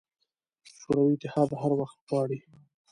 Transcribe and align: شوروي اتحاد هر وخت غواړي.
شوروي 0.79 1.13
اتحاد 1.17 1.49
هر 1.61 1.71
وخت 1.79 1.97
غواړي. 2.07 2.39